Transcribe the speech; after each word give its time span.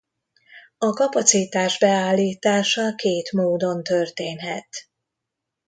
A 0.77 0.93
kapacitás 0.93 1.79
beállítása 1.79 2.95
két 2.95 3.31
módon 3.31 3.83
történhet. 3.83 4.67